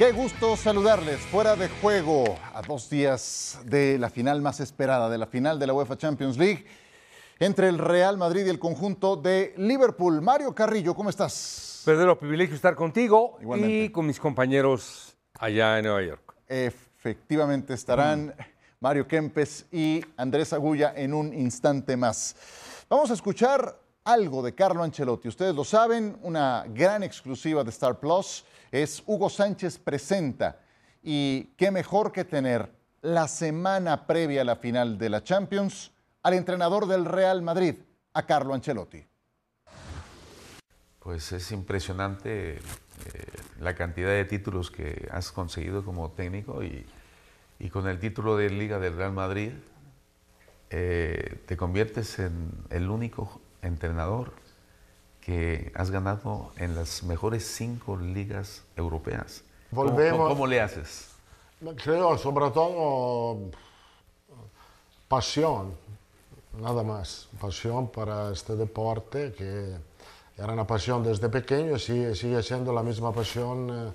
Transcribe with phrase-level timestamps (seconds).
[0.00, 2.24] Qué gusto saludarles fuera de juego
[2.54, 6.38] a dos días de la final más esperada, de la final de la UEFA Champions
[6.38, 6.64] League
[7.38, 10.22] entre el Real Madrid y el conjunto de Liverpool.
[10.22, 11.82] Mario Carrillo, ¿cómo estás?
[11.84, 16.34] Verdadero privilegio estar contigo y con mis compañeros allá en Nueva York.
[16.48, 18.34] Efectivamente estarán
[18.80, 22.36] Mario Kempes y Andrés Agulla en un instante más.
[22.88, 25.28] Vamos a escuchar algo de Carlo Ancelotti.
[25.28, 30.60] Ustedes lo saben, una gran exclusiva de Star Plus es Hugo Sánchez Presenta.
[31.02, 32.70] Y qué mejor que tener
[33.02, 35.92] la semana previa a la final de la Champions
[36.22, 37.76] al entrenador del Real Madrid,
[38.12, 39.04] a Carlo Ancelotti.
[40.98, 42.60] Pues es impresionante eh,
[43.58, 46.86] la cantidad de títulos que has conseguido como técnico y,
[47.70, 49.52] con el título de Liga del Real Madrid
[50.70, 54.32] eh, te conviertes en el único entrenador
[55.30, 59.44] que has ganado en las mejores cinco ligas europeas.
[59.70, 60.28] Volvemos.
[60.28, 61.06] ¿Cómo, le haces?
[61.84, 63.38] Creo, sobre todo,
[65.06, 65.72] pasión,
[66.60, 67.28] nada más.
[67.40, 69.76] Pasión para este deporte que
[70.36, 73.92] era una pasión desde pequeño y sigue, sigue siendo la misma pasión eh,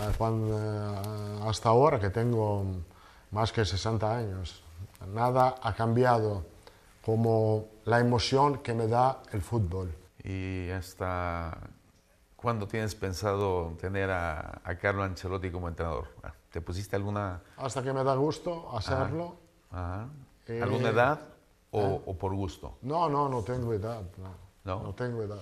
[0.00, 2.64] eh, hasta ahora que tengo
[3.32, 4.62] más que 60 años.
[5.12, 6.46] Nada ha cambiado
[7.04, 9.99] como la emoción que me da el fútbol.
[10.24, 11.56] ¿Y hasta
[12.36, 16.08] cuándo tienes pensado tener a, Carlo Ancelotti como entrenador?
[16.50, 17.42] ¿Te pusiste alguna...?
[17.56, 19.36] Hasta que me da gusto hacerlo.
[20.46, 21.20] Eh, ¿Alguna edad
[21.70, 22.78] o, o, por gusto?
[22.82, 24.02] No, no, no tengo edad.
[24.64, 25.38] No, no, tengo edad.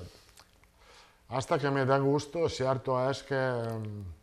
[1.29, 4.19] Hasta que me da gusto, cierto es que mm,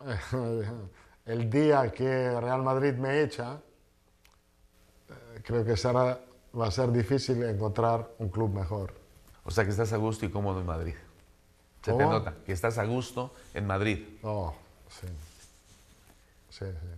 [1.26, 3.60] el día que Real Madrid me echa,
[5.08, 6.18] eh, creo que será
[6.58, 8.94] va a ser difícil encontrar un club mejor.
[9.44, 10.94] O sea que estás a gusto y cómodo en Madrid.
[11.82, 14.18] Se te nota que estás a gusto en Madrid.
[14.22, 14.52] Oh,
[14.88, 15.06] sí.
[16.50, 16.88] Sí, sí.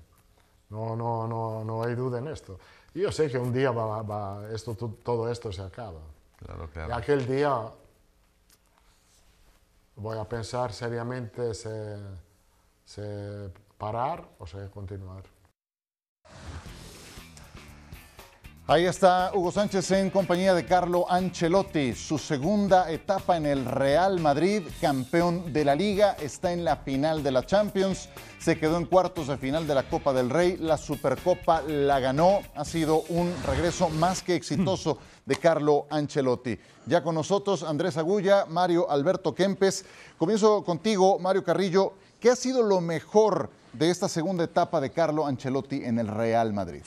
[0.71, 2.59] No, no, no, no hay duda en esto.
[2.95, 6.01] Yo sé que un día va, esto, todo esto se acaba.
[6.39, 6.89] Claro, claro.
[6.89, 7.71] Y aquel día
[9.97, 11.69] voy a pensar seriamente si,
[12.85, 13.03] si
[13.77, 15.25] parar o si continuar.
[18.71, 21.95] Ahí está Hugo Sánchez en compañía de Carlo Ancelotti.
[21.95, 27.23] Su segunda etapa en el Real Madrid, campeón de la liga, está en la final
[27.23, 30.77] de la Champions, se quedó en cuartos de final de la Copa del Rey, la
[30.77, 36.59] Supercopa la ganó, ha sido un regreso más que exitoso de Carlo Ancelotti.
[36.85, 39.87] Ya con nosotros Andrés Agulla, Mario Alberto Kempes.
[40.19, 41.95] Comienzo contigo, Mario Carrillo.
[42.21, 46.53] ¿Qué ha sido lo mejor de esta segunda etapa de Carlo Ancelotti en el Real
[46.53, 46.83] Madrid?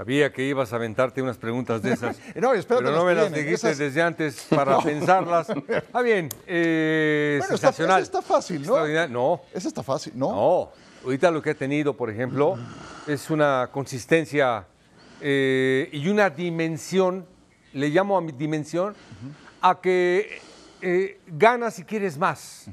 [0.00, 2.16] Sabía que ibas a aventarte unas preguntas de esas.
[2.34, 5.48] no, pero no me las dijiste desde antes para pensarlas.
[5.92, 6.30] Ah, bien.
[6.46, 8.02] Eh, bueno, sensacional.
[8.02, 9.08] Está, está fácil, ¿no?
[9.08, 9.42] No.
[9.52, 10.30] Eso está fácil, ¿no?
[10.32, 10.72] No.
[11.04, 12.56] Ahorita lo que ha tenido, por ejemplo,
[13.06, 14.64] es una consistencia
[15.20, 17.26] eh, y una dimensión,
[17.74, 18.94] le llamo a mi dimensión,
[19.60, 20.40] a que
[20.80, 22.70] eh, ganas y quieres más.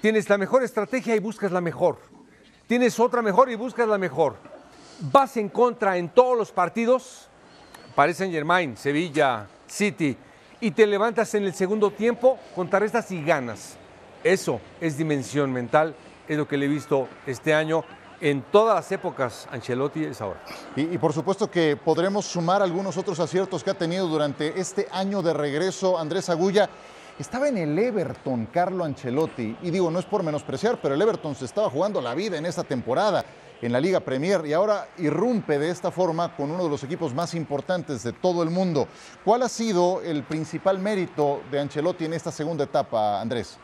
[0.00, 1.98] Tienes la mejor estrategia y buscas la mejor.
[2.66, 4.55] Tienes otra mejor y buscas la mejor
[5.00, 7.28] vas en contra en todos los partidos,
[7.94, 10.16] parecen Germain, Sevilla, City,
[10.60, 13.76] y te levantas en el segundo tiempo, contrarrestas y ganas.
[14.24, 15.94] Eso es dimensión mental,
[16.26, 17.84] es lo que le he visto este año
[18.20, 20.40] en todas las épocas, Ancelotti es ahora.
[20.74, 24.88] Y, y, por supuesto que podremos sumar algunos otros aciertos que ha tenido durante este
[24.90, 26.68] año de regreso Andrés Agulla.
[27.18, 31.34] Estaba en el Everton, Carlo Ancelotti, y digo, no es por menospreciar, pero el Everton
[31.34, 33.24] se estaba jugando la vida en esta temporada
[33.62, 37.14] en la Liga Premier y ahora irrumpe de esta forma con uno de los equipos
[37.14, 38.88] más importantes de todo el mundo.
[39.24, 43.58] ¿Cuál ha sido el principal mérito de Ancelotti en esta segunda etapa, Andrés?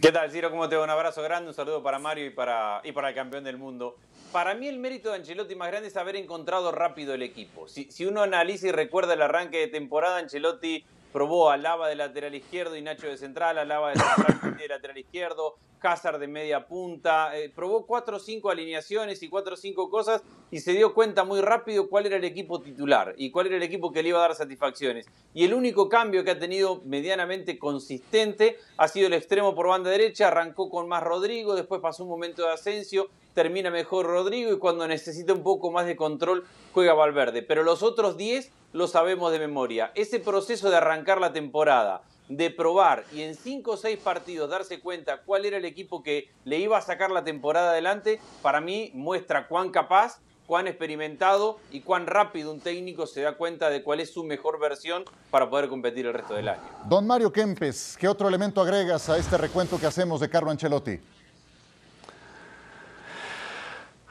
[0.00, 0.50] ¿Qué tal, Ciro?
[0.50, 0.84] ¿Cómo te va?
[0.84, 3.96] Un abrazo grande, un saludo para Mario y para, y para el campeón del mundo.
[4.30, 7.66] Para mí el mérito de Ancelotti más grande es haber encontrado rápido el equipo.
[7.66, 12.34] Si, uno analiza y recuerda el arranque de temporada, Ancelotti probó a Lava de lateral
[12.34, 16.66] izquierdo y Nacho de central, a Lava de central de lateral izquierdo, Cázar de media
[16.66, 20.94] punta, eh, probó cuatro o cinco alineaciones y cuatro o cinco cosas y se dio
[20.94, 24.10] cuenta muy rápido cuál era el equipo titular y cuál era el equipo que le
[24.10, 25.06] iba a dar satisfacciones.
[25.34, 29.90] Y el único cambio que ha tenido medianamente consistente ha sido el extremo por banda
[29.90, 34.58] derecha, arrancó con más Rodrigo, después pasó un momento de ascenso, termina mejor Rodrigo y
[34.58, 37.42] cuando necesita un poco más de control juega Valverde.
[37.42, 39.92] Pero los otros 10 lo sabemos de memoria.
[39.94, 44.80] Ese proceso de arrancar la temporada, de probar y en 5 o 6 partidos darse
[44.80, 48.90] cuenta cuál era el equipo que le iba a sacar la temporada adelante, para mí
[48.94, 54.00] muestra cuán capaz cuán experimentado y cuán rápido un técnico se da cuenta de cuál
[54.00, 56.62] es su mejor versión para poder competir el resto del año.
[56.88, 61.00] Don Mario Kempes, ¿qué otro elemento agregas a este recuento que hacemos de Carlo Ancelotti?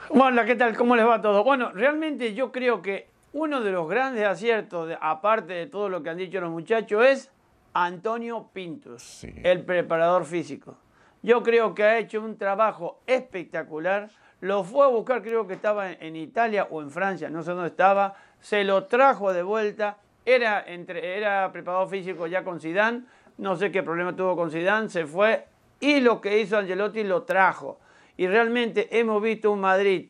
[0.10, 0.78] Bueno, ¿qué tal?
[0.78, 1.44] ¿Cómo les va todo?
[1.44, 6.10] Bueno, realmente yo creo que uno de los grandes aciertos, aparte de todo lo que
[6.10, 7.32] han dicho los muchachos, es
[7.78, 10.78] Antonio Pintos, el preparador físico.
[11.22, 14.10] Yo creo que ha hecho un trabajo espectacular.
[14.40, 17.68] Lo fue a buscar, creo que estaba en Italia o en Francia, no sé dónde
[17.68, 18.16] estaba.
[18.40, 19.98] Se lo trajo de vuelta.
[20.24, 23.04] Era, entre, era preparador físico ya con Zidane.
[23.40, 24.88] No sé qué problema tuvo con Zidane.
[24.88, 25.46] Se fue
[25.82, 27.82] y lo que hizo Angelotti lo trajo.
[28.16, 30.08] Y realmente hemos visto un Madrid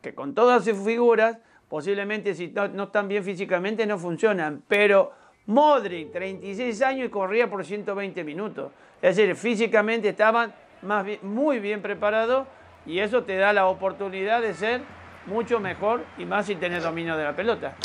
[0.00, 1.38] que con todas sus figuras,
[1.68, 5.12] posiblemente si no, están bien físicamente no funcionan, pero
[5.48, 8.70] Modric, 36 años y corría por 120 minutos.
[9.00, 10.54] Es decir, físicamente estaban
[11.22, 12.46] muy bien preparados
[12.84, 14.82] y eso te da la oportunidad de ser
[15.26, 17.76] mucho mejor y más sin tener dominio de la pelota.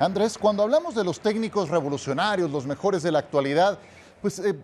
[0.00, 3.78] Andrés, cuando hablamos de los técnicos revolucionarios, los mejores de la actualidad,
[4.20, 4.54] pues eh,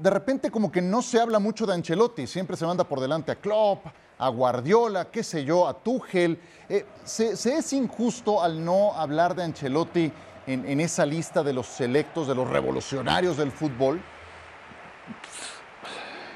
[0.00, 3.30] de repente como que no se habla mucho de Ancelotti, siempre se manda por delante
[3.30, 3.86] a Klopp,
[4.18, 6.38] a Guardiola, qué sé yo, a Tuchel.
[6.68, 10.12] Eh, ¿se, es injusto al no hablar de Ancelotti
[10.46, 14.00] en, esa lista de los selectos, de los revolucionarios del fútbol?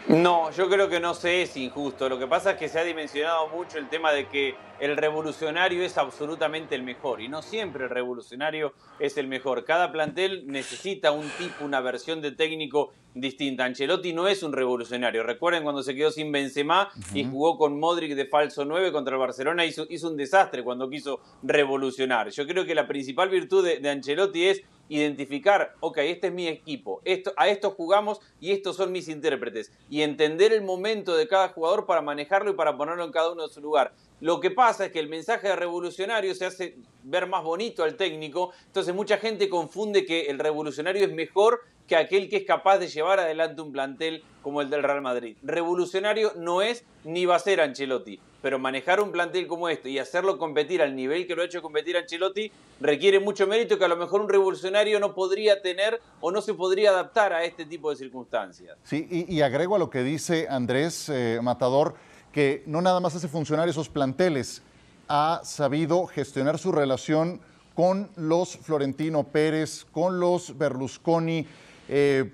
[0.09, 2.09] No, yo creo que no se es injusto.
[2.09, 5.83] Lo que pasa es que se ha dimensionado mucho el tema de que el revolucionario
[5.83, 9.65] es absolutamente el mejor y no siempre el revolucionario es el mejor.
[9.65, 13.65] Cada plantel necesita un tipo, una versión de técnico distinta.
[13.65, 15.25] Ancelotti no es un revolucionario.
[15.25, 19.21] Recuerden cuando se quedó sin Benzema y jugó con Modric de falso 9 contra el
[19.21, 22.31] Barcelona, hizo, hizo, un desastre cuando quiso revolucionar.
[22.31, 26.49] Yo creo que la principal virtud de, de Ancelotti es identificar, ok, este es mi
[26.49, 31.29] equipo, esto, a esto jugamos y estos son mis intérpretes, y entender el momento de
[31.29, 33.93] cada jugador para manejarlo y para ponerlo en cada uno de su lugar.
[34.21, 37.97] Lo que pasa es que el mensaje de revolucionario se hace ver más bonito al
[37.97, 42.79] técnico, entonces mucha gente confunde que el revolucionario es mejor que aquel que es capaz
[42.79, 45.37] de llevar adelante un plantel como el del Real Madrid.
[45.43, 49.99] Revolucionario no es ni va a ser Ancelotti, pero manejar un plantel como este y
[49.99, 53.89] hacerlo competir al nivel que lo ha hecho competir Ancelotti requiere mucho mérito que a
[53.89, 57.91] lo mejor un revolucionario no podría tener o no se podría adaptar a este tipo
[57.91, 58.77] de circunstancias.
[58.83, 61.95] Sí, y, agrego a lo que dice Andrés eh, Matador,
[62.37, 64.61] que no nada más hace funcionar esos planteles,
[65.09, 67.41] ha sabido gestionar su relación
[67.75, 71.47] con los Florentino Pérez, con los Berlusconi,
[71.89, 72.31] eh,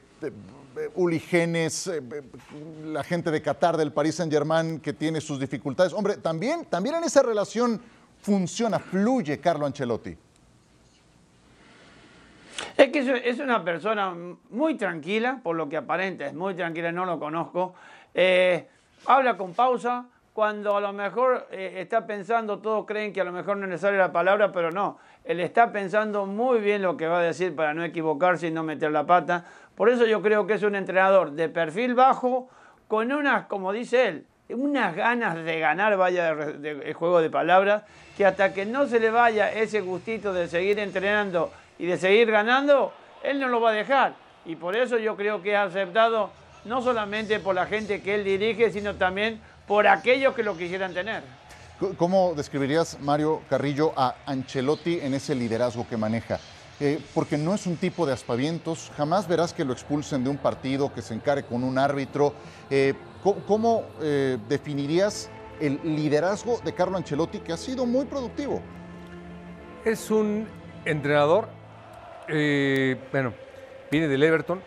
[0.97, 2.03] Uli Genes, eh,
[2.85, 5.93] la gente de Qatar, del Paris Saint Germain, que tiene sus dificultades.
[5.93, 7.81] Hombre, también, también en esa relación
[8.23, 10.17] funciona, fluye Carlo Ancelotti.
[12.77, 14.17] Es que es una persona
[14.51, 17.77] muy tranquila, por lo que aparenta, es muy tranquila, no lo conozco.
[18.15, 18.67] Eh,
[19.07, 23.33] habla con pausa, cuando a lo mejor eh, está pensando, todos creen que a lo
[23.33, 24.99] mejor no le sale la palabra, pero no.
[25.25, 28.63] Él está pensando muy bien lo que va a decir para no equivocarse y no
[28.63, 29.45] meter la pata.
[29.75, 32.49] Por eso yo creo que es un entrenador de perfil bajo,
[32.89, 37.85] con unas, como dice él, unas ganas de ganar, vaya de, juego de palabras,
[38.17, 42.31] que hasta que no se le vaya ese gustito de seguir entrenando y de seguir
[42.31, 44.15] ganando, él no lo va a dejar.
[44.45, 46.31] Y por eso yo creo que ha aceptado
[46.65, 50.95] no solamente por la gente que él dirige, sino también por aquellos que lo quisieran
[50.95, 51.23] tener.
[51.97, 56.39] ¿Cómo describirías, Mario Carrillo, a Ancelotti en ese liderazgo que maneja?
[56.79, 60.37] Eh, porque no es un tipo de aspavientos, jamás verás que lo expulsen de un
[60.37, 62.35] partido, que se encare con un árbitro.
[62.71, 62.95] Eh,
[63.47, 68.61] ¿Cómo, eh, definirías el liderazgo de Carlo Ancelotti, que ha sido muy productivo?
[69.85, 70.49] Es un
[70.85, 71.49] entrenador,
[72.29, 73.33] bueno,
[73.91, 74.61] viene del Everton,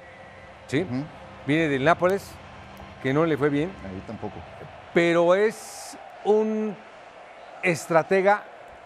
[0.67, 0.85] ¿sí?
[1.47, 2.31] Viene del Nápoles,
[3.03, 3.71] que no le fue bien.
[3.83, 4.35] Ahí tampoco.
[4.93, 6.75] Pero es un
[7.61, 8.43] estratega,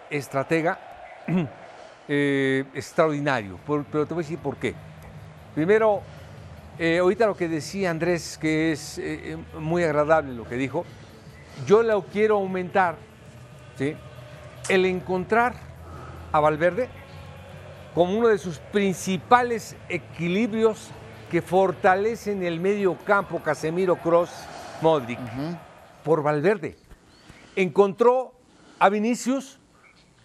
[0.10, 0.80] estratega
[2.08, 3.60] eh, extraordinario.
[3.66, 4.76] pero te voy a decir por qué.
[5.56, 6.02] Primero,
[6.78, 10.86] eh, ahorita lo que decía Andrés, que es eh, muy agradable lo que dijo,
[11.66, 12.96] yo lo quiero aumentar,
[13.78, 13.96] ¿sí?
[14.70, 15.54] el encontrar
[16.32, 16.90] a Valverde
[17.94, 20.90] como uno de sus principales equilibrios
[21.30, 24.32] que fortalecen el medio campo Casemiro Cross
[24.82, 25.20] Modric
[26.04, 26.76] por Valverde.
[27.56, 28.34] Encontró
[28.80, 29.60] a Vinicius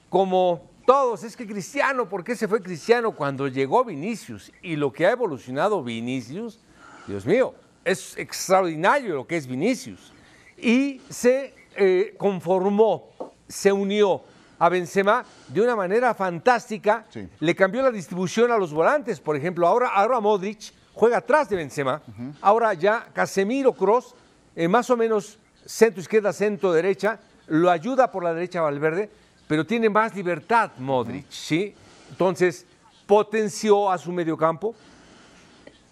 [0.08, 1.23] como todos.
[1.25, 4.50] Es que Cristiano, ¿por qué se fue Cristiano cuando llegó Vinicius?
[4.62, 6.61] Y lo que ha evolucionado Vinicius,
[7.06, 10.12] Dios mío, es extraordinario lo que es Vinicius.
[10.56, 13.11] Y se eh, conformó,
[13.46, 14.23] se unió
[14.58, 17.04] a Benzema de una manera fantástica.
[17.40, 19.20] Le cambió la distribución a los volantes.
[19.20, 22.00] Por ejemplo, ahora, ahora Modric juega atrás de Benzema.
[22.40, 24.14] Ahora ya Casemiro Cross,
[24.56, 29.10] eh, más o menos centro izquierda, centro derecha, lo ayuda por la derecha Valverde
[29.46, 31.74] pero tiene más libertad Modric, ¿sí?
[32.10, 32.64] Entonces,
[33.06, 34.74] potenció a su mediocampo,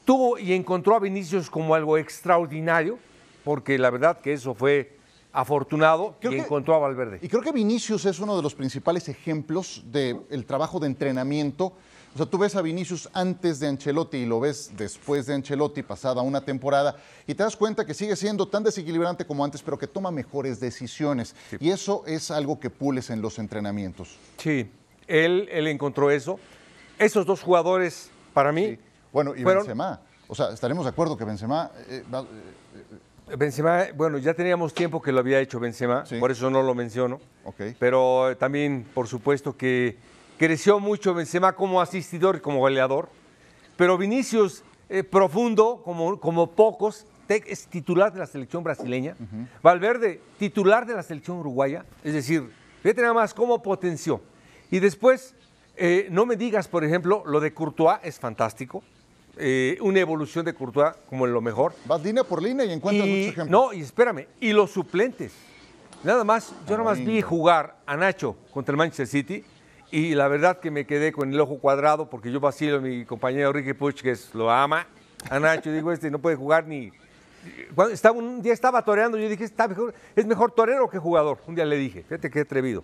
[0.04, 2.98] tuvo y encontró a Vinicius como algo extraordinario,
[3.44, 4.96] porque la verdad que eso fue
[5.34, 7.18] afortunado Creo y que- encontró a Valverde.
[7.22, 11.74] Y creo que Vinicius es uno de los principales ejemplos del trabajo de entrenamiento.
[12.14, 15.82] O sea, tú ves a Vinicius antes de Ancelotti y lo ves después de Ancelotti,
[15.82, 19.78] pasada una temporada, y te das cuenta que sigue siendo tan desequilibrante como antes, pero
[19.78, 21.34] que toma mejores decisiones.
[21.58, 24.16] Y eso es algo que pules en los entrenamientos.
[24.36, 24.70] Sí,
[25.06, 26.38] él, él encontró eso.
[26.98, 28.78] Esos dos jugadores, para mí,
[29.10, 30.00] Bueno, y fueron- Benzema.
[30.28, 32.20] O sea, estaremos de acuerdo que Benzema eh, va-
[33.30, 36.16] eh, Benzema, bueno, ya teníamos tiempo que lo había hecho Benzema, Sí.
[36.18, 37.20] por eso no lo menciono.
[37.44, 37.74] Ok.
[37.78, 39.96] Pero eh, también, por supuesto, que
[40.42, 43.08] creció mucho Benzema como asistidor y como goleador.
[43.76, 49.14] Pero Vinicius, eh, profundo, como, como pocos, es titular de la selección brasileña.
[49.62, 51.84] Valverde, titular de la selección uruguaya.
[52.02, 52.50] Es decir,
[52.82, 54.20] fíjate nada más cómo potenció.
[54.68, 55.36] Y después,
[55.76, 58.82] eh, no me digas, por ejemplo, lo de Courtois es fantástico.
[59.36, 61.72] Eh, una evolución de Courtois como en lo mejor.
[61.86, 63.48] vas línea por línea y encuentras Y- muchos ejemplos.
[63.48, 65.32] no, y espérame, y los suplentes.
[66.02, 69.44] Nada más, yo nada más vi jugar a Nacho contra el Manchester City
[69.92, 73.04] y la verdad que me quedé con el ojo cuadrado porque yo vacilo a mi
[73.04, 74.86] compañero Ricky Puch, que es, lo ama
[75.28, 75.70] a Nacho.
[75.70, 76.90] Digo, este no puede jugar ni.
[77.74, 81.38] Cuando estaba, un día estaba toreando, yo dije, Está mejor, es mejor torero que jugador.
[81.46, 82.82] Un día le dije, fíjate qué atrevido.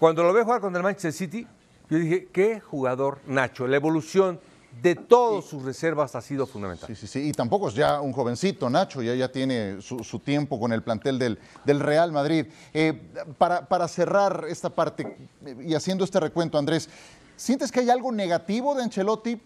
[0.00, 1.46] Cuando lo veo jugar contra el Manchester City,
[1.88, 3.68] yo dije, qué jugador Nacho.
[3.68, 4.40] La evolución
[4.82, 6.86] de todas sus reservas ha sido fundamental.
[6.88, 7.28] Sí, sí, sí.
[7.28, 10.82] Y tampoco es ya un jovencito, Nacho, ya, ya tiene su, su tiempo con el
[10.82, 12.46] plantel del, del Real Madrid.
[12.72, 13.00] Eh,
[13.38, 15.16] para, para cerrar esta parte
[15.60, 16.88] y haciendo este recuento, Andrés,
[17.36, 19.40] ¿sientes que hay algo negativo de Ancelotti?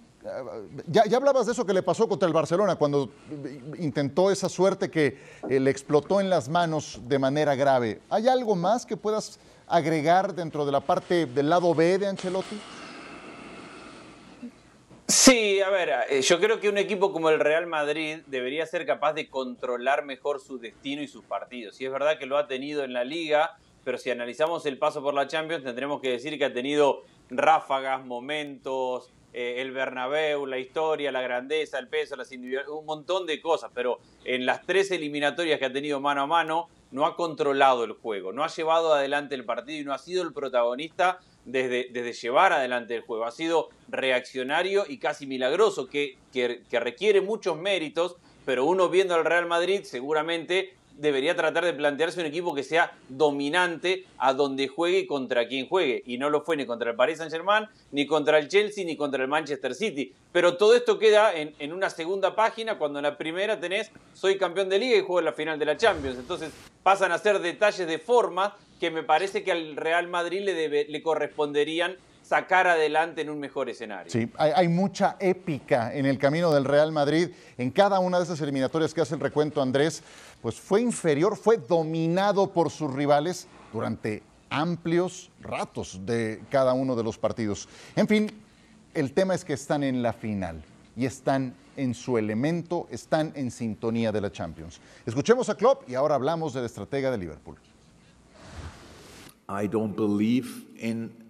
[0.86, 3.10] Ya, ya hablabas de eso que le pasó contra el Barcelona, cuando
[3.78, 8.02] intentó esa suerte que eh, le explotó en las manos de manera grave.
[8.08, 12.60] ¿Hay algo más que puedas agregar dentro de la parte del lado B de Ancelotti?
[15.12, 18.86] Sí, a ver, eh, yo creo que un equipo como el Real Madrid debería ser
[18.86, 21.78] capaz de controlar mejor su destino y sus partidos.
[21.82, 25.02] Y es verdad que lo ha tenido en la liga, pero si analizamos el paso
[25.02, 30.58] por la Champions tendremos que decir que ha tenido ráfagas, momentos, eh, el Bernabéu, la
[30.58, 35.58] historia, la grandeza, el peso, las un montón de cosas, pero en las tres eliminatorias
[35.58, 39.34] que ha tenido mano a mano no ha controlado el juego, no ha llevado adelante
[39.34, 43.24] el partido y no ha sido el protagonista desde, llevar adelante el juego.
[43.24, 46.16] Ha sido reaccionario y casi milagroso, que
[46.70, 52.26] requiere muchos méritos, pero uno viendo al Real Madrid seguramente debería tratar de plantearse un
[52.26, 56.02] equipo que sea dominante a donde juegue y contra quien juegue.
[56.06, 59.22] Y no lo fue ni contra el Paris Saint-Germain, ni contra el Chelsea, ni contra
[59.22, 60.12] el Manchester City.
[60.32, 64.38] Pero todo esto queda en, en una segunda página cuando en la primera tenés soy
[64.38, 66.18] campeón de liga y juego en la final de la Champions.
[66.18, 66.50] Entonces
[66.82, 70.86] pasan a ser detalles de forma que me parece que al Real Madrid le, debe-
[70.88, 74.10] le corresponderían sacar adelante en un mejor escenario.
[74.10, 77.30] Sí, hay, hay mucha épica en el camino del Real Madrid.
[77.58, 80.02] En cada una de esas eliminatorias que hace el recuento Andrés,
[80.40, 87.02] pues fue inferior, fue dominado por sus rivales durante amplios ratos de cada uno de
[87.02, 87.68] los partidos.
[87.96, 88.30] En fin,
[88.94, 90.62] el tema es que están en la final
[90.96, 94.80] y están en su elemento, están en sintonía de la Champions.
[95.06, 97.56] Escuchemos a Klopp y ahora hablamos del estratega de Liverpool.
[99.48, 101.21] I don't believe in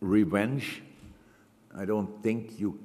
[0.00, 0.82] revenge.
[1.76, 2.78] I don't think you.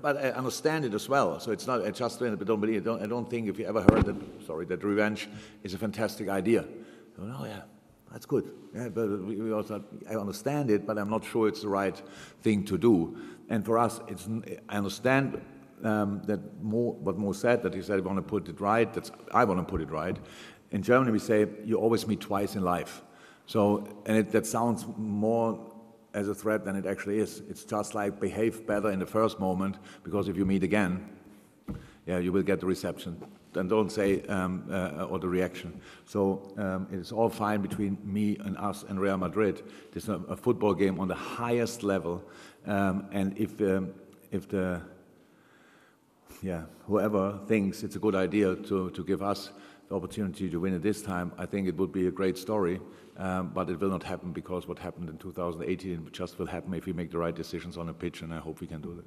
[0.00, 1.38] But, I understand it as well.
[1.38, 2.86] So it's not I just but don't believe.
[2.86, 2.90] it.
[3.00, 4.16] I don't think if you ever heard that.
[4.46, 5.28] Sorry, that revenge
[5.62, 6.64] is a fantastic idea.
[7.20, 7.62] Oh yeah,
[8.10, 8.50] that's good.
[8.74, 12.00] Yeah, but we also I understand it, but I'm not sure it's the right
[12.42, 13.16] thing to do.
[13.48, 14.28] And for us, it's
[14.68, 15.40] I understand
[15.84, 18.92] um, that more what Mo said that he said I want to put it right.
[18.92, 20.16] That's I want to put it right.
[20.72, 23.02] In Germany, we say you always meet twice in life.
[23.46, 25.71] So, and it, that sounds more
[26.14, 27.42] as a threat than it actually is.
[27.48, 31.08] It's just like behave better in the first moment because if you meet again,
[32.06, 33.22] yeah, you will get the reception.
[33.54, 35.80] And don't say um, uh, or the reaction.
[36.06, 39.62] So um, it's all fine between me and us and Real Madrid.
[39.94, 42.24] It's a, a football game on the highest level,
[42.66, 43.92] um, and if um,
[44.30, 44.80] if the
[46.42, 49.50] yeah whoever thinks it's a good idea to to give us
[49.88, 52.80] the opportunity to win it this time, I think it would be a great story.
[53.18, 56.86] Um, but it will not happen because what happened in 2018 just will happen if
[56.86, 59.04] we make the right decisions on a pitch, and I hope we can do that.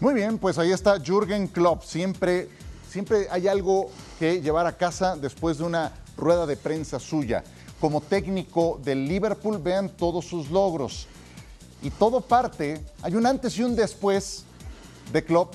[0.00, 1.82] Muy bien, pues ahí está Jürgen Klopp.
[1.82, 2.48] Siempre,
[2.88, 7.42] siempre hay algo que llevar a casa después de una rueda de prensa suya.
[7.80, 11.08] Como técnico del Liverpool, vean todos sus logros.
[11.82, 14.44] Y todo parte, hay un antes y un después
[15.12, 15.54] de Klopp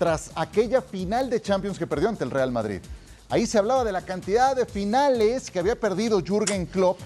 [0.00, 2.80] tras aquella final de Champions que perdió ante el Real Madrid.
[3.28, 6.98] Ahí se hablaba de la cantidad de finales que había perdido Jürgen Klopp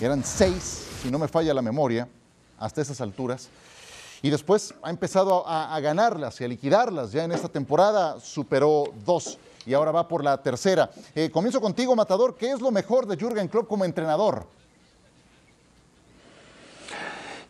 [0.00, 2.08] eran seis, si no me falla la memoria,
[2.58, 3.50] hasta esas alturas.
[4.22, 7.12] Y después ha empezado a, ganarlas y a liquidarlas.
[7.12, 10.88] Ya en esta temporada superó dos y ahora va por la tercera.
[11.14, 12.36] Eh, comienzo contigo, Matador.
[12.36, 14.46] ¿Qué es lo mejor de Jürgen Klopp como entrenador?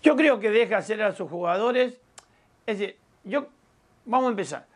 [0.02, 1.94] Yo creo que deja hacer a sus jugadores.
[2.66, 3.46] Es decir, yo,
[4.08, 4.66] vamos a empezar.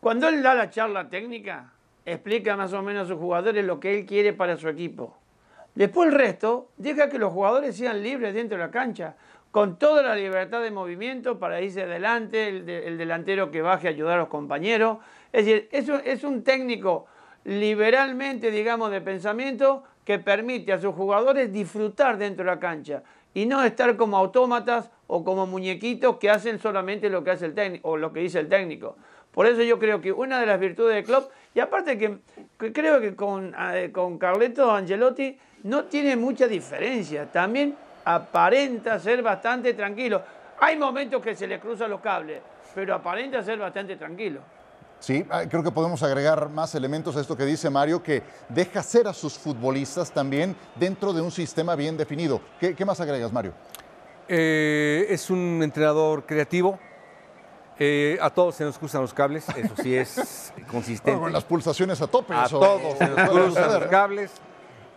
[0.00, 1.72] Cuando él da la charla técnica,
[2.04, 5.16] explica más o menos a sus jugadores lo que él quiere para su equipo.
[5.74, 9.16] Después el resto, deja que los jugadores sean libres dentro de la cancha,
[9.50, 14.14] con toda la libertad de movimiento para irse adelante, el, delantero que baje a ayudar
[14.14, 14.98] a los compañeros.
[15.32, 17.06] Es decir, es es un técnico
[17.44, 23.02] liberalmente, digamos, de pensamiento que permite a sus jugadores disfrutar dentro de la cancha
[23.38, 27.54] y no estar como autómatas o como muñequitos que hacen solamente lo que hace el
[27.54, 28.96] técnico o lo que dice el técnico.
[29.30, 32.18] Por eso yo creo que una de las virtudes de Klopp, y aparte que,
[32.72, 33.54] creo que con,
[33.92, 40.20] con Carleto Angelotti no tiene mucha diferencia, también aparenta ser bastante tranquilo.
[40.58, 42.42] Hay momentos que se le cruzan los cables,
[42.74, 44.40] pero aparenta ser bastante tranquilo.
[45.00, 48.82] Sí, ah, creo que podemos agregar más elementos a esto que dice Mario, que deja
[48.82, 52.40] ser a sus futbolistas también dentro de un sistema bien definido.
[52.58, 53.52] ¿Qué, más agregas, Mario?
[54.26, 56.78] Eh, es un entrenador creativo.
[57.80, 61.20] Eh, a todos se nos cruzan los cables, eso sí es consistente.
[61.20, 62.34] con las pulsaciones a tope.
[62.34, 64.32] A todos se nos cruzan los cables.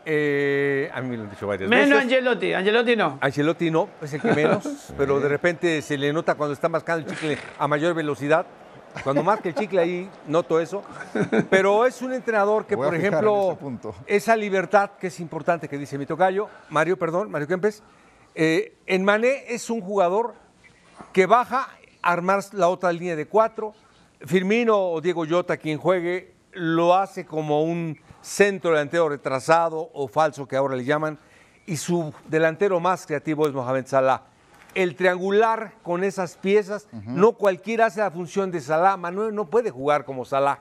[0.04, 1.88] Eh, a mí me lo han dicho varias veces.
[1.88, 3.20] Menos Angelotti, Angelotti no.
[3.22, 4.68] Angelotti no, es el que menos,
[4.98, 8.48] pero de repente se le nota cuando está mascando el chicle a mayor velocidad.
[9.04, 10.84] Cuando marca el chicle ahí noto eso.
[11.50, 13.58] Pero es un entrenador que, por ejemplo,
[14.06, 17.84] esa libertad que es importante que dice mi tocayo, Mario, perdón, Mario Kempes,
[18.36, 20.34] eh, en Mané es un jugador
[21.12, 21.70] que baja
[22.02, 23.74] a armar la otra línea de cuatro.
[24.22, 30.48] Firmino o Diego Llota, quien juegue, lo hace como un centro delantero retrasado o falso
[30.48, 31.18] que ahora le llaman.
[31.66, 34.24] Y su delantero más creativo es Mohamed Salah
[34.76, 36.88] el triangular con esas piezas.
[36.92, 38.98] No cualquiera hace la función de Salah.
[38.98, 40.60] Manuel no puede jugar como Salah.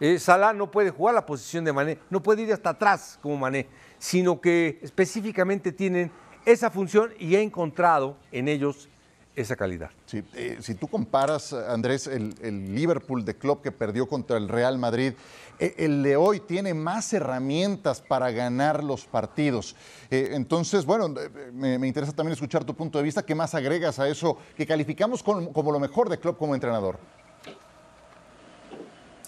[0.00, 3.36] Eh, Salah no puede jugar la posición de Mané, no puede ir hasta atrás como
[3.36, 3.66] Mané,
[3.98, 6.10] sino que específicamente tienen
[6.46, 8.88] esa función y ha encontrado en ellos
[9.36, 9.90] esa calidad.
[10.06, 14.78] Sí, eh, si tú comparas, Andrés, el, Liverpool de Klopp que perdió contra el Real
[14.78, 15.12] Madrid,
[15.58, 19.76] eh, el de hoy tiene más herramientas para ganar los partidos.
[20.10, 21.14] Eh, entonces, bueno,
[21.52, 23.24] me, interesa también escuchar tu punto de vista.
[23.24, 26.98] ¿Qué más agregas a eso que calificamos como lo mejor de Klopp como entrenador?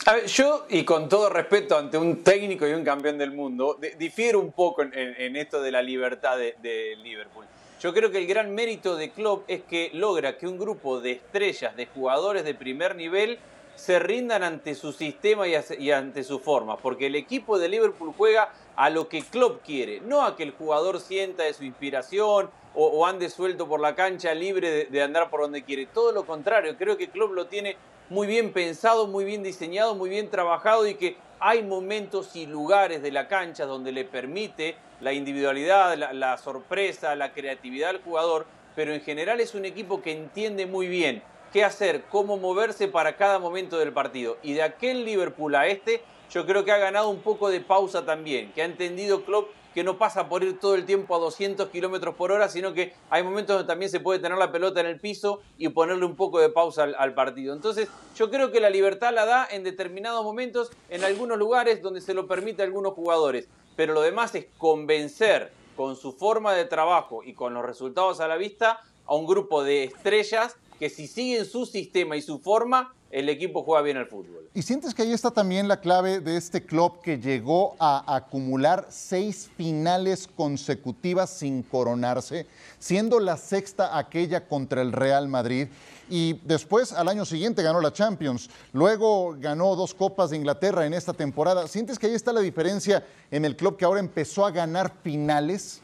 [0.04, 3.78] A ver, yo, y con todo respeto ante un técnico y un campeón del mundo,
[3.98, 7.46] difiero un poco en, esto de la libertad de Liverpool.
[7.82, 11.10] Yo creo que el gran mérito de Klopp es que logra que un grupo de
[11.10, 13.40] estrellas, de jugadores de primer nivel,
[13.74, 18.52] se rindan ante su sistema y, ante su forma, porque el equipo de Liverpool juega
[18.76, 23.04] a lo que Klopp quiere, no a que el jugador sienta de su inspiración o,
[23.04, 25.86] ande suelto por la cancha libre de, de, andar por donde quiere.
[25.86, 27.76] Todo lo contrario, creo que Klopp lo tiene
[28.10, 33.02] muy bien pensado, muy bien diseñado, muy bien trabajado y que hay momentos y lugares
[33.02, 38.94] de la cancha donde le permite la individualidad, la, sorpresa, la creatividad al jugador, pero
[38.94, 41.20] en general es un equipo que entiende muy bien
[41.52, 44.38] qué hacer, cómo moverse para cada momento del partido.
[44.44, 48.06] Y de aquel Liverpool a este, yo creo que ha ganado un poco de pausa
[48.06, 51.68] también, que ha entendido Klopp que no pasa por ir todo el tiempo a 200
[51.68, 54.86] kilómetros por hora, sino que hay momentos donde también se puede tener la pelota en
[54.86, 57.54] el piso y ponerle un poco de pausa al, al, partido.
[57.54, 62.00] Entonces, yo creo que la libertad la da en determinados momentos, en algunos lugares donde
[62.00, 66.64] se lo permite a algunos jugadores pero lo demás es convencer con su forma de
[66.64, 71.06] trabajo y con los resultados a la vista a un grupo de estrellas que si
[71.06, 74.48] siguen su sistema y su forma, el equipo juega bien al fútbol.
[74.52, 78.88] ¿Y sientes que ahí está también la clave de este club que llegó a acumular
[78.90, 82.48] seis finales consecutivas sin coronarse,
[82.80, 85.68] siendo la sexta aquella contra el Real Madrid?
[86.10, 88.50] y después al año siguiente ganó la Champions.
[88.72, 91.68] Luego ganó dos Copas de Inglaterra en esta temporada.
[91.68, 95.80] ¿Sientes que ahí está la diferencia en el club que ahora empezó a ganar finales?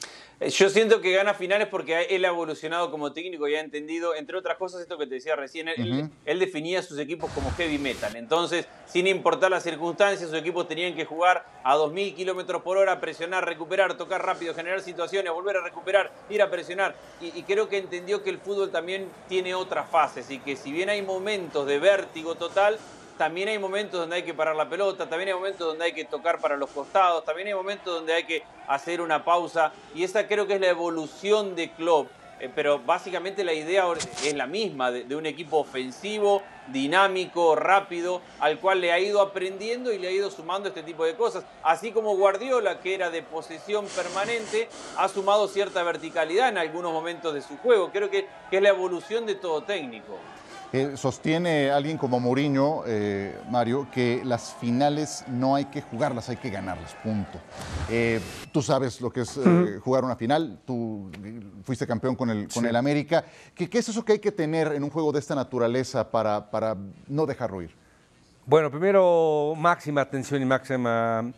[0.00, 4.14] Eh, yo siento que gana finales porque él ha evolucionado como técnico y ha entendido,
[4.14, 8.14] entre otras cosas, esto que te decía recién, él, definía sus equipos como heavy metal.
[8.14, 13.00] Entonces, sin importar las circunstancias, sus equipos tenían que jugar a 2.000 kilómetros por hora,
[13.00, 16.94] presionar, recuperar, tocar rápido, generar situaciones, volver a recuperar, ir a presionar.
[17.20, 20.88] Y, creo que entendió que el fútbol también tiene otras fases y que si bien
[20.88, 22.78] hay momentos de vértigo total,
[23.18, 26.04] también hay momentos donde hay que parar la pelota, también hay momentos donde hay que
[26.04, 30.26] tocar para los costados, también hay momentos donde hay que hacer una pausa y esa
[30.26, 32.08] creo que es la evolución de Klopp
[32.40, 33.84] eh, pero básicamente la idea
[34.24, 39.92] es la misma, de, un equipo ofensivo, dinámico, rápido, al cual le ha ido aprendiendo
[39.92, 41.44] y le ha ido sumando este tipo de cosas.
[41.62, 47.34] Así como Guardiola, que era de posesión permanente, ha sumado cierta verticalidad en algunos momentos
[47.34, 47.90] de su juego.
[47.90, 50.18] Creo que, que es la evolución de todo técnico.
[50.70, 56.36] Eh, sostiene alguien como Mourinho, eh, Mario, que las finales no hay que jugarlas, hay
[56.36, 57.38] que ganarlas, punto.
[57.88, 58.20] Eh,
[58.52, 59.40] tú sabes lo que es
[59.82, 61.10] jugar una final, tú
[61.64, 63.24] fuiste campeón con el, con el América.
[63.54, 66.50] ¿Qué, ¿Qué, es eso que hay que tener en un juego de esta naturaleza para,
[66.50, 66.76] para
[67.06, 67.70] no dejarlo ir?
[68.44, 71.32] Bueno, primero máxima atención y máxima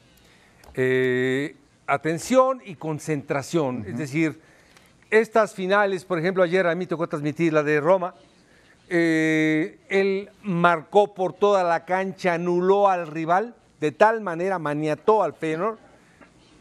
[1.87, 3.85] atención y concentración.
[3.87, 4.41] Es decir,
[5.09, 8.15] estas finales, por ejemplo, ayer a mí tocó transmitir la de Roma
[8.93, 15.33] eh, él marcó por toda la cancha, anuló al rival, de tal manera maniató al
[15.33, 15.79] Feyenoord,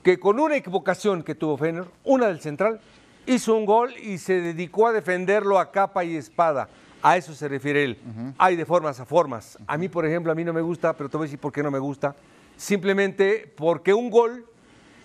[0.03, 2.79] que con una equivocación que tuvo Feyenoord, una del central,
[3.25, 6.69] hizo un gol y se dedicó a defenderlo a capa y espada.
[7.01, 7.97] A eso se refiere él.
[8.37, 9.57] Hay de formas a formas.
[9.65, 11.51] A mí, por ejemplo, a mí no me gusta, pero te voy a decir por
[11.51, 12.15] qué no me gusta.
[12.57, 14.45] Simplemente porque un gol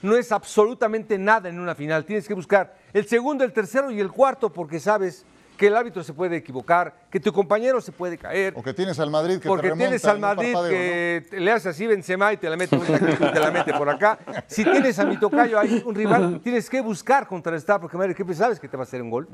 [0.03, 2.05] no es absolutamente nada en una final.
[2.05, 5.25] Tienes que buscar el segundo, el tercero y el cuarto porque sabes
[5.57, 8.55] que el árbitro se puede equivocar, que tu compañero se puede caer.
[8.57, 11.87] O que tienes al Madrid que Porque te tienes al Madrid que le hace así
[11.87, 14.19] Benzema y te la mete, te la mete por acá.
[14.47, 18.35] Si tienes a mi tocayo ahí un rival, tienes que buscar contrarrestar porque Madrid que
[18.35, 19.29] sabes que te va a hacer un gol.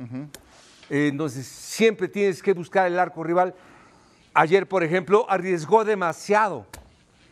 [0.91, 3.55] Eh, entonces siempre tienes que buscar el arco rival.
[4.35, 6.67] Ayer, por ejemplo, arriesgó demasiado,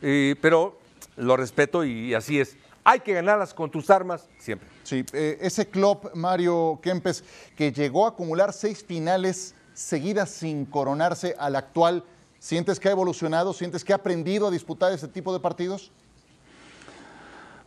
[0.00, 0.78] eh, pero
[1.16, 2.56] lo respeto y así es.
[2.84, 4.68] Hay que ganarlas con tus armas siempre.
[4.82, 7.24] Sí, eh, ese club, Mario Kempes,
[7.56, 12.04] que llegó a acumular seis finales seguidas sin coronarse al actual,
[12.38, 13.52] ¿sientes que ha evolucionado?
[13.52, 15.92] ¿Sientes que ha aprendido a disputar ese tipo de partidos?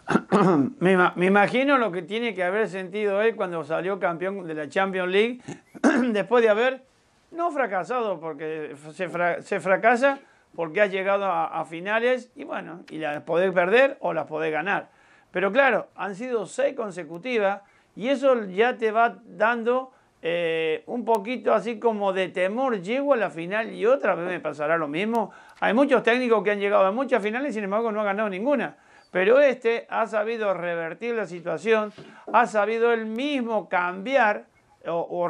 [0.79, 4.67] me, me, imagino lo que tiene que haber sentido él cuando salió campeón de la
[4.67, 5.41] Champions League,
[6.11, 6.83] después de haber
[7.31, 9.09] no fracasado, porque se,
[9.43, 10.19] se fracasa
[10.55, 14.51] porque ha llegado a, a, finales y bueno, y las podés perder o las podés
[14.51, 14.89] ganar.
[15.31, 17.61] Pero claro, han sido seis consecutivas
[17.95, 19.91] y eso ya te va dando
[20.21, 22.81] eh, un poquito así como de temor.
[22.81, 25.31] Llego a la final y otra vez me pasará lo mismo.
[25.59, 28.29] Hay muchos técnicos que han llegado a muchas finales y sin embargo no han ganado
[28.29, 28.77] ninguna.
[29.11, 31.91] Pero este ha sabido revertir la situación,
[32.31, 34.45] ha sabido él mismo cambiar
[34.87, 35.27] o,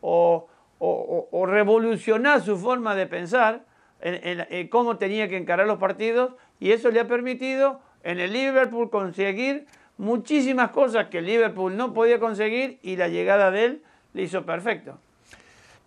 [0.00, 3.62] o, revolucionar su forma de pensar
[4.00, 8.90] en cómo tenía que encarar los partidos y eso le ha permitido en el Liverpool
[8.90, 13.82] conseguir muchísimas cosas que el Liverpool no podía conseguir y la llegada de él
[14.14, 14.98] le hizo perfecto.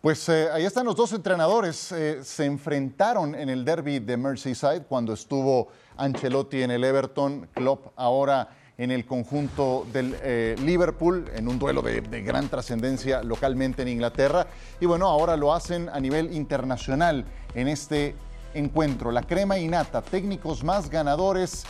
[0.01, 1.91] Pues eh, ahí están los dos entrenadores.
[1.91, 7.93] Eh, se enfrentaron en el derby de Merseyside cuando estuvo Ancelotti en el Everton, Klopp
[7.95, 13.89] ahora en el conjunto del eh, Liverpool, en un duelo de, gran trascendencia localmente en
[13.89, 14.47] Inglaterra.
[14.79, 18.15] Y bueno, ahora lo hacen a nivel internacional en este
[18.55, 19.11] encuentro.
[19.11, 21.63] La crema innata, técnicos más ganadores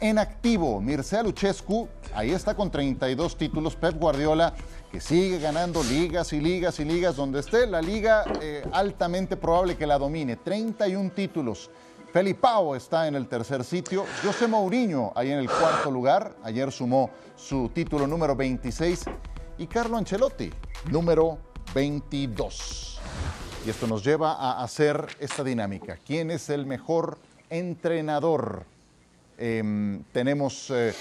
[0.00, 0.80] en activo.
[0.80, 3.76] Mircea Luchescu, ahí está con 32 títulos.
[3.76, 4.54] Pep Guardiola,
[4.90, 7.16] que sigue ganando ligas y ligas y ligas.
[7.16, 10.36] Donde esté la liga, eh, altamente probable que la domine.
[10.36, 11.70] 31 títulos.
[12.12, 14.04] Felipao está en el tercer sitio.
[14.24, 16.36] José Mourinho ahí en el cuarto lugar.
[16.42, 19.04] Ayer sumó su título número 26.
[19.58, 20.50] Y Carlo Ancelotti,
[20.90, 21.38] número
[21.74, 23.00] 22.
[23.66, 25.98] Y esto nos lleva a hacer esta dinámica.
[26.06, 27.18] ¿Quién es el mejor
[27.50, 28.64] entrenador?
[29.38, 30.92] Em, tenemos eh,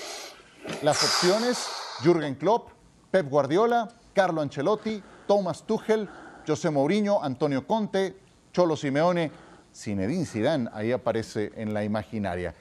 [0.83, 1.65] las opciones,
[2.03, 2.69] Jürgen Klopp,
[3.09, 6.07] Pep Guardiola, Carlo Ancelotti, Thomas Tuchel,
[6.47, 8.15] José Mourinho, Antonio Conte,
[8.53, 9.31] Cholo Simeone,
[9.73, 12.53] Zinedine Zidane, ahí aparece en la imaginaria.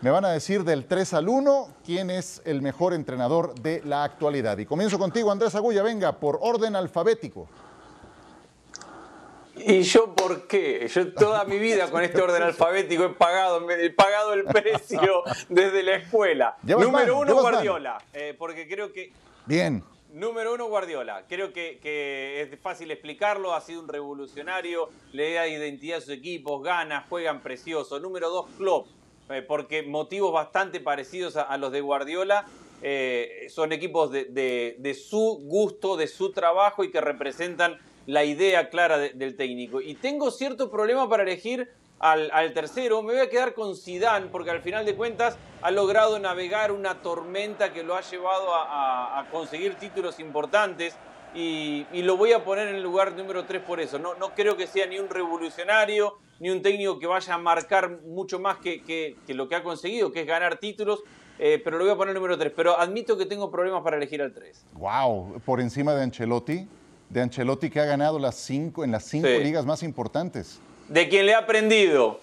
[0.00, 4.04] Me van a decir del 3 al 1 quién es el mejor entrenador de la
[4.04, 4.58] actualidad.
[4.58, 7.48] Y comienzo contigo, Andrés Agulla, venga, por orden alfabético.
[9.56, 10.88] ¿Y yo por qué?
[10.88, 15.82] Yo toda mi vida con este orden alfabético he pagado, he pagado el precio desde
[15.82, 16.56] la escuela.
[16.62, 17.98] Número uno, Guardiola.
[18.12, 19.12] Eh, porque creo que.
[19.46, 19.84] Bien.
[20.12, 21.24] Número uno, Guardiola.
[21.28, 23.54] Creo que, es fácil explicarlo.
[23.54, 24.88] Ha sido un revolucionario.
[25.12, 28.00] Le da identidad a sus equipos, gana, juegan precioso.
[28.00, 28.88] Número dos, Klopp.
[29.30, 32.46] Eh, porque motivos bastante parecidos a, los de Guardiola.
[32.84, 38.98] Eh, son equipos de su gusto, de su trabajo y que representan la idea clara
[38.98, 39.80] del técnico.
[39.80, 41.70] Y tengo cierto problema para elegir
[42.02, 43.02] al, tercero.
[43.02, 47.00] Me voy a quedar con Sidán, porque al final de cuentas ha logrado navegar una
[47.00, 50.96] tormenta que lo ha llevado a, conseguir títulos importantes.
[51.34, 53.98] Y, lo voy a poner en el lugar número 3 por eso.
[53.98, 58.00] No, no creo que sea ni un revolucionario, ni un técnico que vaya a marcar
[58.02, 61.02] mucho más que, que, lo que ha conseguido, que es ganar títulos.
[61.38, 62.52] Eh, pero lo voy a poner número 3.
[62.54, 64.66] Pero admito que tengo problemas para elegir al 3.
[64.74, 66.68] Wow, por encima de Ancelotti,
[67.12, 69.38] de Ancelotti que ha ganado las cinco, en las cinco Sí.
[69.44, 70.58] ligas más importantes.
[70.88, 72.20] De quien le ha aprendido.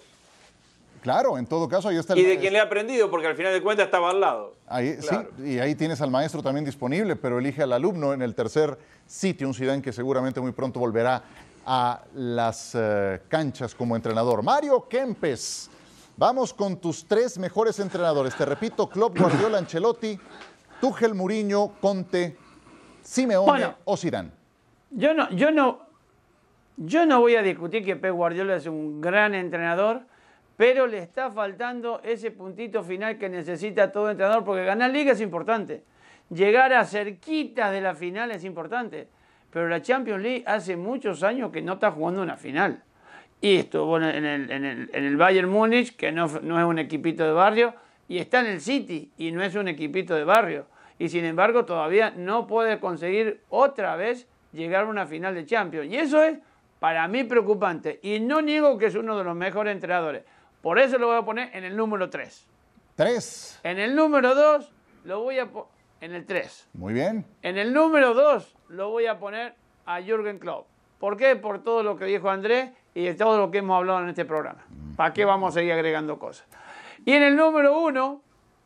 [1.01, 2.41] Claro, en todo caso ahí está el Y de maestro.
[2.41, 4.55] quien le ha aprendido, porque al final de cuentas estaba al lado.
[4.67, 5.29] Ahí, Claro.
[5.37, 8.77] Sí, y ahí tienes al maestro también disponible, pero elige al alumno en el tercer
[9.07, 11.23] sitio, un Zidane que seguramente muy pronto volverá
[11.65, 14.41] a las eh, canchas como entrenador.
[14.43, 15.69] Mario Kempes,
[16.17, 18.35] vamos con tus tres mejores entrenadores.
[18.35, 20.19] Te repito, Klopp, Guardiola, Ancelotti,
[20.81, 22.35] Tuchel, Mourinho, Conte,
[23.03, 23.75] Simeone Bueno.
[23.85, 24.31] o Zidane.
[24.91, 25.87] Yo no, yo no,
[26.77, 30.01] yo no voy a discutir que Pep Guardiola es un gran entrenador,
[30.57, 35.21] pero le está faltando ese puntito final que necesita todo entrenador, porque ganar liga es
[35.21, 35.83] importante.
[36.29, 39.07] Llegar a cerquita de la final es importante.
[39.51, 42.83] Pero la Champions League hace muchos años que no está jugando una final.
[43.41, 46.77] Y estuvo en el, en el, en el Bayern Múnich, que no, no es un
[46.77, 47.73] equipito de barrio,
[48.07, 50.67] y está en el City, y no es un equipito de barrio.
[50.97, 55.87] Y sin embargo, todavía no puede conseguir otra vez llegar a una final de Champions.
[55.91, 56.39] Y eso es
[56.79, 57.99] para mí preocupante.
[58.03, 60.23] Y no niego que es uno de los mejores entrenadores.
[60.61, 62.47] Por eso lo voy a poner en el número 3.
[62.95, 63.59] Tres.
[63.63, 64.71] En el número 2
[65.05, 65.69] lo voy a poner
[66.01, 66.69] en el 3.
[66.73, 67.25] Muy bien.
[67.41, 70.67] En el número 2 lo voy a poner a Jürgen Klopp.
[70.99, 71.35] ¿Por qué?
[71.37, 74.25] Por todo lo que dijo Andrés y de todo lo que hemos hablado en este
[74.25, 74.65] programa.
[74.97, 76.45] ¿Para qué vamos a seguir agregando cosas?
[77.05, 78.21] Y en el número 1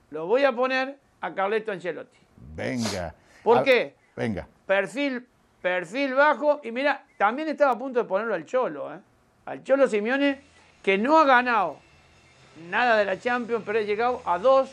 [0.10, 2.18] lo voy a poner a Carleto Ancelotti.
[2.56, 3.14] Venga.
[3.44, 3.96] ¿Por A- qué?
[4.16, 4.48] Venga.
[4.66, 5.28] Perfil,
[5.64, 6.60] perfil bajo.
[6.64, 8.94] Y mira, también estaba a punto de ponerlo al Cholo.
[8.94, 9.00] ¿eh?
[9.46, 10.42] Al Cholo Simeone,
[10.84, 11.78] que no ha ganado
[12.70, 14.70] nada de la Champions, pero ha llegado a dos.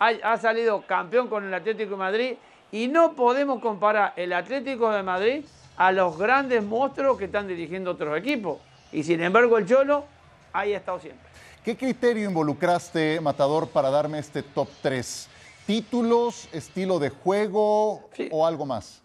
[0.00, 2.34] Ha, ha salido campeón con el Atlético de Madrid.
[2.70, 5.44] Y no podemos comparar el Atlético de Madrid
[5.78, 8.58] a los grandes monstruos que están dirigiendo otros equipos.
[8.92, 10.04] Y sin embargo, el Cholo
[10.52, 11.26] ahí ha estado siempre.
[11.64, 15.28] ¿Qué criterio involucraste, Matador, para darme este top 3?
[15.66, 18.28] ¿Títulos, estilo de juego Sí.
[18.32, 19.02] o algo más?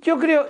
[0.00, 0.48] Yo creo,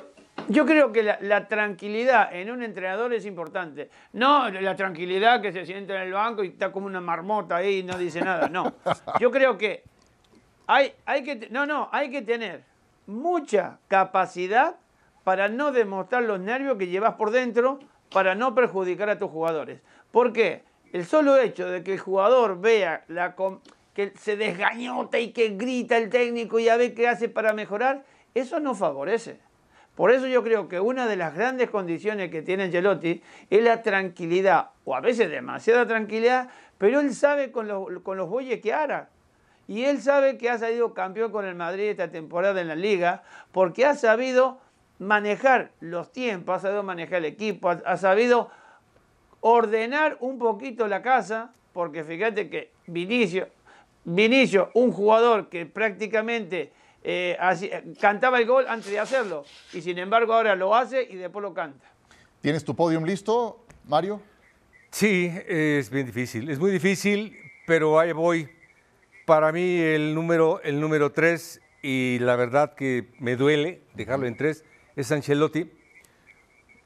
[0.49, 3.91] yo creo que la, tranquilidad en un entrenador es importante.
[4.13, 7.79] No la tranquilidad que se siente en el banco y está como una marmota ahí
[7.79, 8.49] y no dice nada.
[8.49, 8.75] No.
[9.21, 9.85] Yo creo que
[10.67, 12.65] hay, hay que no, no, hay que tener
[13.07, 14.77] mucha capacidad
[15.25, 17.79] para no demostrar los nervios que llevas por dentro
[18.13, 19.81] para no perjudicar a tus jugadores.
[20.11, 20.63] ¿Por qué?
[20.93, 23.35] El solo hecho de que el jugador vea la
[23.95, 28.05] que se desgañota y que grita el técnico y a ver qué hace para mejorar,
[28.35, 29.39] eso no favorece.
[29.95, 33.83] Por eso yo creo que una de las grandes condiciones que tiene Ancelotti es la
[33.83, 38.73] tranquilidad, o a veces demasiada tranquilidad, pero él sabe con los, con los bueyes que
[38.73, 39.09] hará.
[39.69, 43.23] Y él sabe que ha salido campeón con el Madrid esta temporada en la liga,
[43.53, 44.59] porque ha sabido
[44.99, 48.51] manejar los tiempos, ha sabido manejar el equipo, ha sabido
[49.41, 53.49] ordenar un poquito la casa, porque fíjate que Vinicio,
[54.05, 56.73] Vinicio un jugador que prácticamente
[57.05, 61.17] eh, así- cantaba el gol antes de hacerlo, y sin embargo ahora lo hace y
[61.17, 61.87] después lo canta.
[62.41, 64.21] ¿Tienes tu podium listo, Mario?
[64.91, 66.49] Sí, es bien difícil.
[66.51, 67.37] Es muy difícil,
[67.67, 68.49] pero ahí voy.
[69.27, 74.37] Para mí el número, el número tres, y la verdad que me duele dejarlo en
[74.37, 74.65] tres,
[74.97, 75.71] es Ancelotti.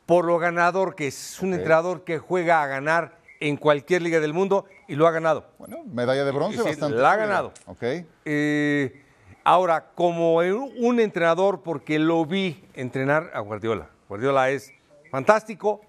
[0.07, 1.39] Por lo ganador que es.
[1.43, 5.51] Un entrenador que juega a ganar en cualquier liga del mundo y lo ha ganado.
[5.59, 6.97] Bueno, medalla de bronce Sí, bastante.
[6.97, 7.53] la ha ganado.
[7.67, 7.83] Ok.
[8.25, 9.03] Eh,
[9.49, 13.89] ahora, como un entrenador, porque lo vi entrenar a Guardiola.
[14.07, 14.71] Guardiola es
[15.11, 15.81] fantástico,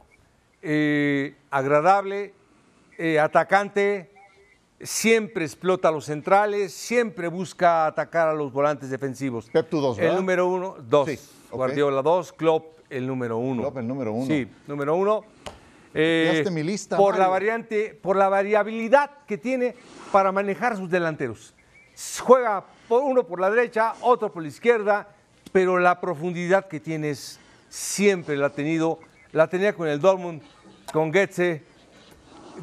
[0.62, 2.34] eh, agradable,
[2.98, 4.12] eh, atacante,
[4.80, 9.50] siempre explota a los centrales, siempre busca atacar a los volantes defensivos.
[9.50, 11.10] Pep, tú dos, El número uno, dos.
[11.10, 11.20] Sí.
[11.52, 13.64] Guardiola dos, Klopp el número uno.
[13.64, 14.26] Klopp, el número uno.
[14.26, 15.26] Sí, número uno.
[15.94, 19.76] Eh, mi lista, por la variante, por la variabilidad que tiene
[20.14, 21.54] para manejar sus delanteros.
[22.22, 25.08] Juega uno por la derecha, otro por la izquierda,
[25.52, 29.00] pero la profundidad que tienes siempre la ha tenido,
[29.32, 30.42] la tenía con el Dortmund,
[30.92, 31.64] con Goetze,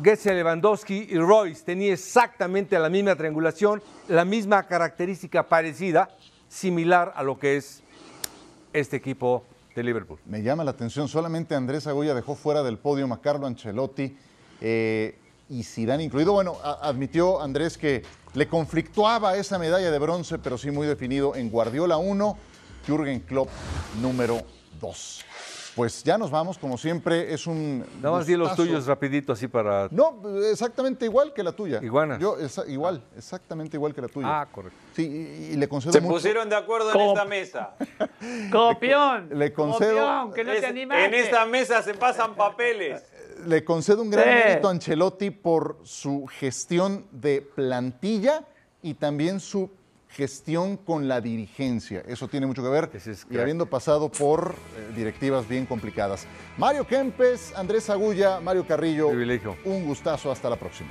[0.02, 1.64] Goetze, Lewandowski y Royce.
[1.64, 6.08] Tenía exactamente la misma triangulación, la misma característica parecida,
[6.48, 7.82] similar a lo que es
[8.72, 10.18] este equipo de Liverpool.
[10.26, 14.16] Me llama la atención, solamente Andrés Agoya dejó fuera del podio a Carlo Ancelotti
[14.60, 16.32] eh, y Zidane incluido.
[16.32, 18.02] Bueno, a- admitió Andrés que
[18.34, 22.36] le conflictuaba esa medalla de bronce, pero sí muy definido en Guardiola 1,
[22.86, 23.48] Jürgen Klopp
[24.00, 24.40] número
[24.80, 25.22] 2.
[25.74, 29.46] Pues ya nos vamos, como siempre, es un Nada más di los tuyos rapidito así
[29.46, 29.88] para...
[29.90, 31.80] No, exactamente igual que la tuya.
[31.82, 32.18] Iguana.
[32.18, 34.40] Yo, esa- igual, exactamente igual que la tuya.
[34.40, 34.78] Ah, correcto.
[34.94, 36.14] Sí, y, y le concedo Se mucho.
[36.14, 37.74] pusieron de acuerdo en esta mesa.
[38.50, 39.28] Copión.
[39.34, 41.04] le concedo- Copión, que no Es- te animaste.
[41.04, 43.02] en esta mesa se pasan papeles.
[43.46, 44.30] Le concedo un gran Sí.
[44.48, 48.44] mérito a Ancelotti por su gestión de plantilla
[48.82, 49.70] y también su
[50.08, 52.02] gestión con la dirigencia.
[52.06, 56.26] Eso tiene mucho que ver es y habiendo pasado por eh, directivas bien complicadas.
[56.56, 59.08] Mario Kempes, Andrés Agulla, Mario Carrillo.
[59.08, 59.56] Privilegio.
[59.64, 60.90] Un gustazo, hasta la próxima.